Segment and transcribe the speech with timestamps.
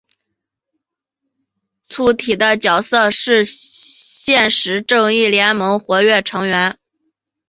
[1.87, 6.79] 粗体的角色是现时正义联盟活跃成员。